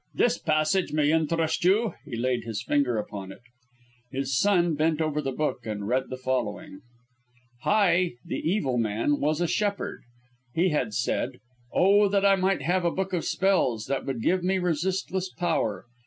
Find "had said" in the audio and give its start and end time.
10.69-11.33